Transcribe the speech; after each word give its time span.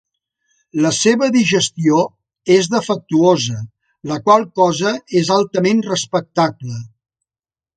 La 0.83 0.91
seva 0.99 1.27
digestió 1.35 1.99
és 2.55 2.69
defectuosa, 2.75 3.59
la 4.13 4.19
qual 4.29 4.49
cosa 4.61 4.95
és 5.23 5.31
altament 5.37 5.85
respectable. 5.93 6.81